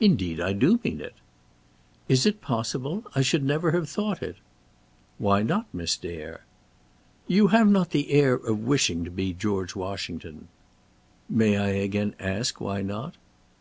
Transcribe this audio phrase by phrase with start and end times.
[0.00, 1.14] "Indeed I do mean it."
[2.08, 3.04] "Is it possible?
[3.14, 4.34] I never should have thought it."
[5.18, 6.44] "Why not, Miss Dare?"
[7.28, 10.48] "You have not the air of wishing to be George Washington."
[11.28, 13.14] "May I again ask, why not?"